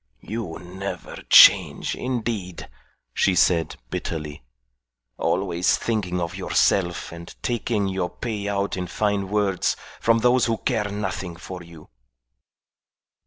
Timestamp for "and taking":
7.11-7.87